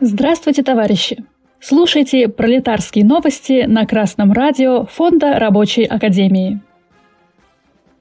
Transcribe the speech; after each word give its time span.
Здравствуйте, 0.00 0.62
товарищи! 0.62 1.24
Слушайте 1.58 2.28
пролетарские 2.28 3.04
новости 3.04 3.64
на 3.66 3.84
Красном 3.84 4.30
радио 4.30 4.86
Фонда 4.86 5.40
Рабочей 5.40 5.82
Академии. 5.82 6.60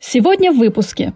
Сегодня 0.00 0.50
в 0.50 0.56
выпуске. 0.56 1.12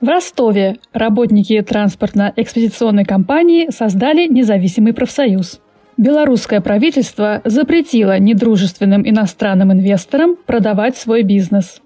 В 0.00 0.08
Ростове 0.08 0.78
работники 0.94 1.60
транспортно-экспедиционной 1.60 3.04
компании 3.04 3.68
создали 3.70 4.26
независимый 4.26 4.94
профсоюз. 4.94 5.60
Белорусское 5.98 6.62
правительство 6.62 7.42
запретило 7.44 8.18
недружественным 8.18 9.06
иностранным 9.06 9.70
инвесторам 9.70 10.36
продавать 10.46 10.96
свой 10.96 11.24
бизнес 11.24 11.82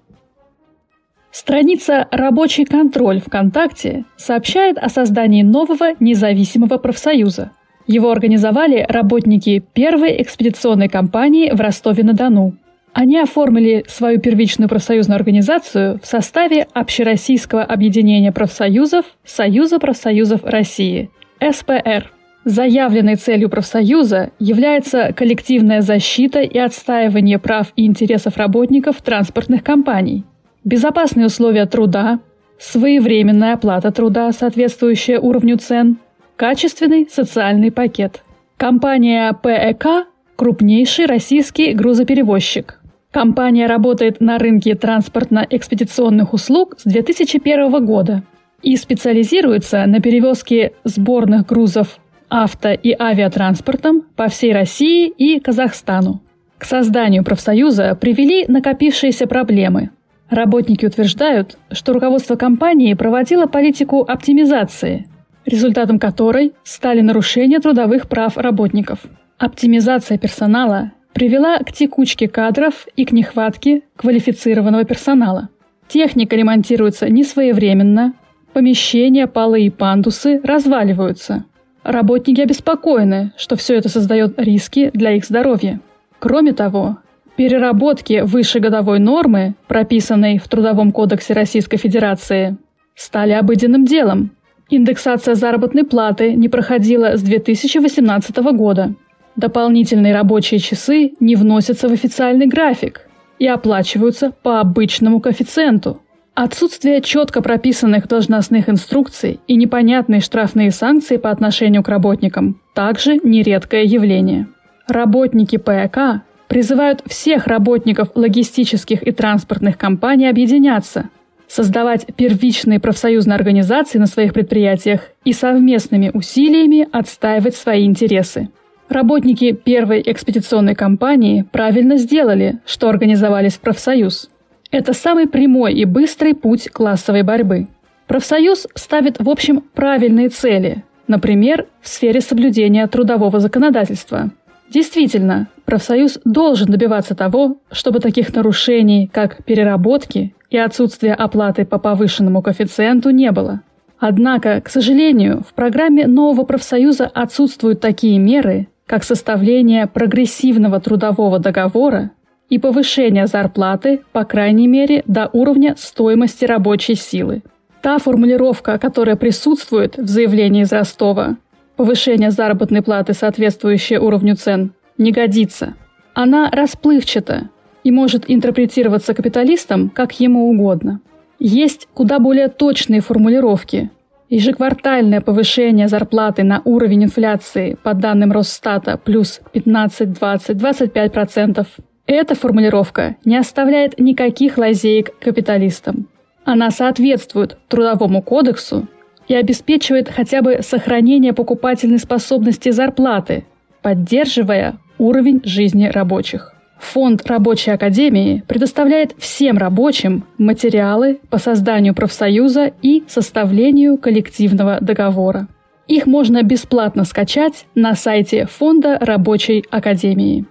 Страница 1.31 2.09
«Рабочий 2.11 2.65
контроль 2.65 3.21
ВКонтакте» 3.21 4.03
сообщает 4.17 4.77
о 4.77 4.89
создании 4.89 5.43
нового 5.43 5.95
независимого 6.01 6.77
профсоюза. 6.77 7.51
Его 7.87 8.11
организовали 8.11 8.85
работники 8.87 9.63
первой 9.73 10.21
экспедиционной 10.21 10.89
компании 10.89 11.49
в 11.51 11.61
Ростове-на-Дону. 11.61 12.57
Они 12.93 13.17
оформили 13.17 13.85
свою 13.87 14.19
первичную 14.19 14.67
профсоюзную 14.67 15.15
организацию 15.15 16.01
в 16.03 16.05
составе 16.05 16.67
Общероссийского 16.73 17.63
объединения 17.63 18.33
профсоюзов 18.33 19.05
Союза 19.23 19.79
профсоюзов 19.79 20.43
России– 20.43 21.09
СПР. 21.39 22.11
Заявленной 22.43 23.15
целью 23.15 23.49
профсоюза 23.49 24.31
является 24.39 25.13
коллективная 25.13 25.81
защита 25.81 26.41
и 26.41 26.57
отстаивание 26.57 27.39
прав 27.39 27.71
и 27.77 27.85
интересов 27.85 28.35
работников 28.35 29.01
транспортных 29.01 29.63
компаний– 29.63 30.25
безопасные 30.63 31.27
условия 31.27 31.65
труда, 31.65 32.19
своевременная 32.59 33.53
оплата 33.53 33.91
труда, 33.91 34.31
соответствующая 34.31 35.19
уровню 35.19 35.57
цен, 35.57 35.97
качественный 36.35 37.07
социальный 37.09 37.71
пакет. 37.71 38.23
Компания 38.57 39.33
ПЭК– 39.33 40.07
крупнейший 40.35 41.07
российский 41.07 41.73
грузоперевозчик. 41.73 42.79
Компания 43.11 43.67
работает 43.67 44.21
на 44.21 44.37
рынке 44.37 44.75
транспортно-экспедиционных 44.75 46.33
услуг 46.33 46.75
с 46.77 46.83
2001 46.83 47.85
года 47.85 48.23
и 48.61 48.77
специализируется 48.77 49.85
на 49.85 49.99
перевозке 49.99 50.73
сборных 50.83 51.47
грузов 51.47 51.97
авто- 52.29 52.71
и 52.71 52.95
авиатранспортом 52.97 54.03
по 54.15 54.29
всей 54.29 54.53
России 54.53 55.09
и 55.09 55.39
Казахстану. 55.39 56.21
К 56.57 56.63
созданию 56.63 57.23
профсоюза 57.23 57.97
привели 57.99 58.45
накопившиеся 58.47 59.27
проблемы– 59.27 59.89
Работники 60.31 60.85
утверждают, 60.85 61.57
что 61.71 61.91
руководство 61.91 62.37
компании 62.37 62.93
проводило 62.93 63.47
политику 63.47 63.99
оптимизации, 63.99 65.05
результатом 65.45 65.99
которой 65.99 66.53
стали 66.63 67.01
нарушения 67.01 67.59
трудовых 67.59 68.07
прав 68.07 68.37
работников. 68.37 68.99
Оптимизация 69.37 70.17
персонала 70.17 70.93
привела 71.11 71.57
к 71.57 71.73
текучке 71.73 72.29
кадров 72.29 72.87
и 72.95 73.03
к 73.03 73.11
нехватке 73.11 73.81
квалифицированного 73.97 74.85
персонала. 74.85 75.49
Техника 75.89 76.37
ремонтируется 76.37 77.09
несвоевременно, 77.09 78.13
помещения, 78.53 79.27
полы 79.27 79.63
и 79.63 79.69
пандусы 79.69 80.39
разваливаются. 80.45 81.43
Работники 81.83 82.39
обеспокоены, 82.39 83.33
что 83.35 83.57
все 83.57 83.75
это 83.75 83.89
создает 83.89 84.39
риски 84.39 84.91
для 84.93 85.11
их 85.11 85.25
здоровья. 85.25 85.81
Кроме 86.19 86.53
того, 86.53 86.99
Переработки 87.35 88.21
выше 88.21 88.59
годовой 88.59 88.99
нормы, 88.99 89.55
прописанной 89.67 90.37
в 90.37 90.47
Трудовом 90.47 90.91
кодексе 90.91 91.33
Российской 91.33 91.77
Федерации, 91.77 92.57
стали 92.95 93.31
обыденным 93.31 93.85
делом. 93.85 94.31
Индексация 94.69 95.35
заработной 95.35 95.83
платы 95.83 96.33
не 96.33 96.49
проходила 96.49 97.17
с 97.17 97.21
2018 97.21 98.37
года. 98.53 98.93
Дополнительные 99.35 100.13
рабочие 100.13 100.59
часы 100.59 101.13
не 101.19 101.35
вносятся 101.35 101.87
в 101.87 101.93
официальный 101.93 102.47
график 102.47 103.07
и 103.39 103.47
оплачиваются 103.47 104.31
по 104.43 104.59
обычному 104.59 105.19
коэффициенту. 105.19 106.01
Отсутствие 106.33 107.01
четко 107.01 107.41
прописанных 107.41 108.07
должностных 108.07 108.69
инструкций 108.69 109.39
и 109.47 109.55
непонятные 109.55 110.21
штрафные 110.21 110.71
санкции 110.71 111.17
по 111.17 111.29
отношению 111.29 111.83
к 111.83 111.89
работникам– 111.89 112.61
также 112.73 113.17
нередкое 113.17 113.83
явление. 113.83 114.47
Работники 114.87 115.57
ПЭК 115.57 116.21
призывают 116.51 117.01
всех 117.07 117.47
работников 117.47 118.09
логистических 118.13 119.07
и 119.07 119.11
транспортных 119.13 119.77
компаний 119.77 120.27
объединяться, 120.27 121.09
создавать 121.47 122.07
первичные 122.17 122.81
профсоюзные 122.81 123.35
организации 123.35 123.97
на 123.99 124.05
своих 124.05 124.33
предприятиях 124.33 125.11
и 125.23 125.31
совместными 125.31 126.11
усилиями 126.13 126.89
отстаивать 126.91 127.55
свои 127.55 127.85
интересы. 127.85 128.49
Работники 128.89 129.53
первой 129.53 130.03
экспедиционной 130.05 130.75
компании 130.75 131.45
правильно 131.53 131.95
сделали, 131.95 132.59
что 132.65 132.89
организовались 132.89 133.53
в 133.53 133.61
профсоюз. 133.61 134.29
Это 134.71 134.91
самый 134.91 135.29
прямой 135.29 135.75
и 135.75 135.85
быстрый 135.85 136.33
путь 136.33 136.69
классовой 136.69 137.23
борьбы. 137.23 137.69
Профсоюз 138.07 138.67
ставит, 138.75 139.21
в 139.21 139.29
общем, 139.29 139.63
правильные 139.73 140.27
цели, 140.27 140.83
например, 141.07 141.67
в 141.79 141.87
сфере 141.87 142.19
соблюдения 142.19 142.85
трудового 142.87 143.39
законодательства– 143.39 144.31
Действительно, 144.71 145.49
профсоюз 145.65 146.19
должен 146.23 146.71
добиваться 146.71 147.13
того, 147.13 147.57
чтобы 147.71 147.99
таких 147.99 148.33
нарушений, 148.33 149.09
как 149.11 149.43
переработки 149.43 150.33
и 150.49 150.57
отсутствие 150.57 151.13
оплаты 151.13 151.65
по 151.65 151.77
повышенному 151.77 152.41
коэффициенту, 152.41 153.09
не 153.09 153.31
было. 153.31 153.63
Однако, 153.99 154.61
к 154.61 154.69
сожалению, 154.69 155.43
в 155.47 155.53
программе 155.53 156.07
нового 156.07 156.45
профсоюза 156.45 157.05
отсутствуют 157.05 157.81
такие 157.81 158.17
меры, 158.17 158.69
как 158.85 159.03
составление 159.03 159.87
прогрессивного 159.87 160.79
трудового 160.79 161.37
договора 161.37 162.11
и 162.49 162.57
повышение 162.57 163.27
зарплаты, 163.27 164.01
по 164.13 164.23
крайней 164.23 164.69
мере, 164.69 165.03
до 165.05 165.29
уровня 165.33 165.75
стоимости 165.77 166.45
рабочей 166.45 166.95
силы. 166.95 167.43
Та 167.81 167.97
формулировка, 167.97 168.77
которая 168.77 169.17
присутствует 169.17 169.97
в 169.97 170.07
заявлении 170.07 170.61
из 170.61 170.71
Ростова, 170.71 171.35
повышение 171.81 172.29
заработной 172.29 172.83
платы, 172.83 173.13
соответствующее 173.13 173.99
уровню 173.99 174.35
цен, 174.35 174.73
не 174.99 175.11
годится. 175.11 175.73
Она 176.13 176.47
расплывчата 176.51 177.49
и 177.83 177.89
может 177.89 178.25
интерпретироваться 178.27 179.15
капиталистом 179.15 179.89
как 179.89 180.19
ему 180.19 180.47
угодно. 180.51 181.01
Есть 181.39 181.87
куда 181.95 182.19
более 182.19 182.49
точные 182.49 183.01
формулировки. 183.01 183.89
Ежеквартальное 184.29 185.21
повышение 185.21 185.87
зарплаты 185.87 186.43
на 186.43 186.61
уровень 186.65 187.05
инфляции 187.05 187.75
по 187.81 187.95
данным 187.95 188.31
Росстата 188.31 188.99
плюс 189.03 189.41
15, 189.51 190.13
20, 190.13 190.57
25%. 190.57 191.65
Эта 192.05 192.35
формулировка 192.35 193.15
не 193.25 193.37
оставляет 193.37 193.99
никаких 193.99 194.59
лазеек 194.59 195.17
капиталистам. 195.17 196.09
Она 196.45 196.69
соответствует 196.69 197.57
Трудовому 197.69 198.21
кодексу 198.21 198.87
и 199.27 199.35
обеспечивает 199.35 200.09
хотя 200.09 200.41
бы 200.41 200.59
сохранение 200.61 201.33
покупательной 201.33 201.99
способности 201.99 202.69
зарплаты, 202.69 203.45
поддерживая 203.81 204.77
уровень 204.97 205.41
жизни 205.43 205.87
рабочих. 205.87 206.53
Фонд 206.79 207.25
Рабочей 207.27 207.71
Академии 207.71 208.43
предоставляет 208.47 209.13
всем 209.19 209.57
рабочим 209.57 210.25
материалы 210.37 211.19
по 211.29 211.37
созданию 211.37 211.93
профсоюза 211.93 212.73
и 212.81 213.03
составлению 213.07 213.97
коллективного 213.97 214.79
договора. 214.81 215.47
Их 215.87 216.07
можно 216.07 216.41
бесплатно 216.41 217.03
скачать 217.05 217.65
на 217.75 217.93
сайте 217.95 218.47
Фонда 218.47 218.97
Рабочей 218.99 219.63
Академии. 219.69 220.45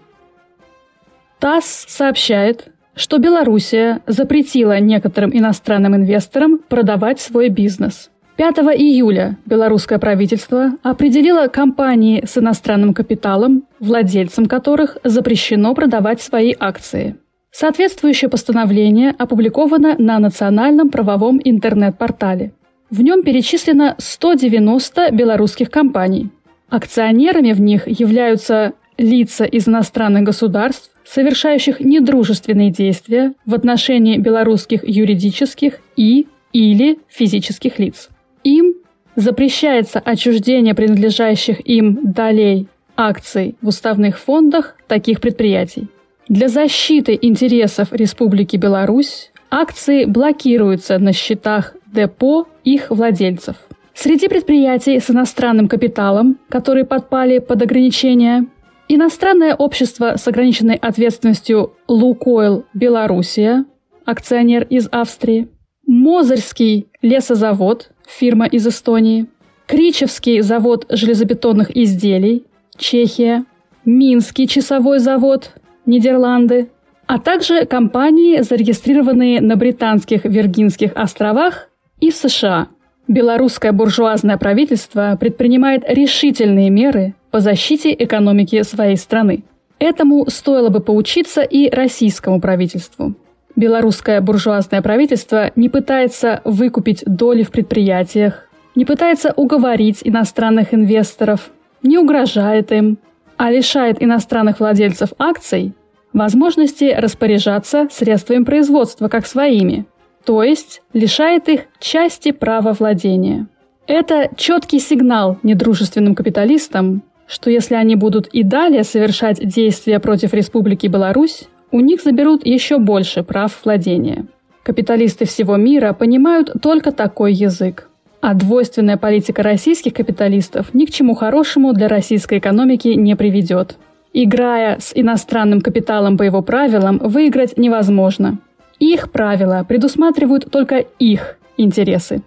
ТАСС 1.41 1.87
сообщает, 1.89 2.69
что 2.95 3.19
Белоруссия 3.19 4.01
запретила 4.07 4.79
некоторым 4.79 5.37
иностранным 5.37 5.97
инвесторам 5.97 6.59
продавать 6.59 7.21
свой 7.21 7.49
бизнес– 7.49 8.11
5 8.41 8.57
июля 8.79 9.37
белорусское 9.45 9.99
правительство 9.99 10.71
определило 10.83 11.49
компании 11.49 12.25
с 12.25 12.39
иностранным 12.39 12.95
капиталом, 12.95 13.65
владельцам 13.81 14.47
которых 14.47 14.97
запрещено 15.05 15.75
продавать 15.75 16.23
свои 16.23 16.55
акции. 16.59 17.17
Соответствующее 17.51 18.31
постановление 18.31 19.11
опубликовано 19.11 19.95
на 19.99 20.19
национальном 20.19 20.89
правовом 20.89 21.39
интернет-портале. 21.45 22.55
В 22.89 23.03
нем 23.03 23.25
перечислено 23.25 23.95
190 23.99 25.11
белорусских 25.11 25.71
компаний. 25.71 26.31
Акционерами 26.71 27.53
в 27.53 27.61
них 27.61 27.87
являются 27.89 28.73
лица 28.97 29.45
из 29.45 29.69
иностранных 29.69 30.23
государств, 30.23 30.91
совершающих 31.05 31.81
недружественные 31.81 32.71
действия 32.71 33.35
в 33.45 33.55
отношении 33.55 34.17
белорусских 34.17 34.89
юридических 34.89 35.81
и 35.97 36.27
или 36.55 36.99
физических 37.07 37.79
лиц. 37.79 38.09
Им 38.45 38.75
запрещается 39.17 39.99
отчуждение 39.99 40.75
принадлежащих 40.75 41.61
им 41.67 42.13
долей 42.13 42.69
акций 42.97 43.57
в 43.61 43.69
уставных 43.69 44.19
фондах 44.19 44.77
таких 44.87 45.21
предприятий. 45.21 45.89
Для 46.29 46.49
защиты 46.49 47.19
интересов 47.21 47.93
Республики 47.93 48.57
Беларусь 48.57 49.33
акции 49.51 50.05
блокируются 50.05 50.99
на 50.99 51.13
счетах 51.13 51.75
депо 51.87 52.47
их 52.63 52.91
владельцев. 52.91 53.57
Среди 53.95 54.29
предприятий 54.29 54.99
с 55.01 55.11
иностранным 55.11 55.69
капиталом, 55.69 56.39
которые 56.49 56.85
подпали 56.85 57.39
под 57.39 57.63
ограничения, 57.63 58.47
иностранное 58.89 59.55
общество 59.55 60.17
с 60.17 60.27
ограниченной 60.29 60.77
ответственностью 60.77 61.75
«Лукойл 61.89 62.65
Белоруссия», 62.73 63.65
акционер 64.05 64.65
из 64.65 64.89
Австрии, 64.91 65.49
Мозырский 65.87 66.89
лесозавод, 67.03 67.91
фирма 68.11 68.47
из 68.47 68.67
Эстонии, 68.67 69.27
Кричевский 69.67 70.41
завод 70.41 70.87
железобетонных 70.89 71.77
изделий, 71.77 72.45
Чехия, 72.77 73.45
Минский 73.85 74.49
часовой 74.49 74.99
завод, 74.99 75.53
Нидерланды, 75.87 76.69
а 77.07 77.19
также 77.19 77.65
компании, 77.67 78.41
зарегистрированные 78.41 79.41
на 79.41 79.57
Британских 79.57 80.25
Виргинских 80.25 80.93
островах 80.95 81.69
и 82.01 82.11
в 82.11 82.17
США. 82.17 82.69
Белорусское 83.09 83.73
буржуазное 83.73 84.37
правительство 84.37 85.17
предпринимает 85.19 85.83
решительные 85.89 86.71
меры 86.71 87.15
по 87.31 87.41
защите 87.41 87.93
экономики 87.93 88.63
своей 88.63 88.97
страны. 88.97 89.45
Этому 89.81 90.29
стоило 90.29 90.69
бы 90.69 90.81
поучиться 90.81 91.43
и 91.43 91.71
российскому 91.71 92.41
правительству. 92.41 93.15
Белорусское 93.61 94.23
буржуазное 94.23 94.81
правительство 94.81 95.53
не 95.55 95.69
пытается 95.69 96.41
выкупить 96.45 97.05
доли 97.05 97.43
в 97.43 97.51
предприятиях, 97.51 98.49
не 98.75 98.87
пытается 98.87 99.35
уговорить 99.37 100.01
иностранных 100.03 100.73
инвесторов, 100.73 101.51
не 101.83 101.99
угрожает 101.99 102.73
им, 102.73 102.97
а 103.37 103.51
лишает 103.51 104.03
иностранных 104.03 104.61
владельцев 104.61 105.11
акций 105.19 105.75
возможности 106.15 106.95
распоряжаться 106.97 107.87
средствами 107.91 108.45
производства 108.45 109.09
как 109.09 109.27
своими, 109.27 109.85
то 110.25 110.43
есть 110.43 110.81
лишает 110.95 111.51
их 111.51 111.67
части 111.79 112.33
права 112.33 112.73
владения. 112.73 113.47
Это 113.87 114.31
четкий 114.37 114.79
сигнал 114.79 115.37
недружественным 115.43 116.15
капиталистам, 116.15 117.03
что 117.27 117.51
если 117.51 117.75
они 117.75 117.95
будут 117.95 118.27
и 118.29 118.43
далее 118.43 118.85
совершать 118.85 119.47
действия 119.47 120.01
против 120.01 120.33
Республики 120.33 120.87
Беларусь, 120.87 121.45
у 121.73 121.81
них 121.81 122.03
заберут 122.03 122.47
еще 122.47 122.79
больше 122.79 123.23
прав 123.23 123.59
владения. 123.65 124.27
Капиталисты 124.63 125.25
всего 125.25 125.57
мира 125.57 125.93
понимают 125.93 126.53
только 126.63 126.93
такой 126.93 127.33
язык. 127.33 127.89
А 128.21 128.35
двойственная 128.35 128.99
политика 128.99 129.43
российских 129.43 129.95
капиталистов 129.95 130.75
ни 130.75 130.85
к 130.85 130.91
чему 130.91 131.15
хорошему 131.15 131.73
для 131.73 131.89
российской 131.89 132.39
экономики 132.39 132.89
не 132.89 133.17
приведет. 133.17 133.77
Играя 134.13 134.79
с 134.79 134.93
иностранным 134.95 135.61
капиталом 135.61 136.19
по 136.19 136.23
его 136.23 136.43
правилам, 136.43 136.99
выиграть 136.99 137.57
невозможно. 137.57 138.39
Их 138.79 139.11
правила 139.11 139.65
предусматривают 139.67 140.51
только 140.51 140.79
их 140.99 141.39
интересы. 141.57 142.23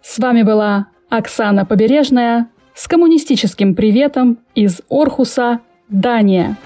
С 0.00 0.18
вами 0.18 0.42
была 0.42 0.86
Оксана 1.08 1.66
Побережная 1.66 2.48
с 2.74 2.86
коммунистическим 2.86 3.74
приветом 3.74 4.38
из 4.54 4.80
Орхуса, 4.88 5.60
Дания. 5.88 6.56